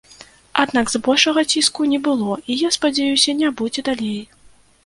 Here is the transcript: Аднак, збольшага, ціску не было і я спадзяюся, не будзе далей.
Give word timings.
Аднак, 0.63 0.85
збольшага, 0.93 1.43
ціску 1.53 1.81
не 1.93 1.99
было 2.09 2.39
і 2.51 2.57
я 2.67 2.73
спадзяюся, 2.79 3.37
не 3.43 3.49
будзе 3.61 3.81
далей. 3.93 4.21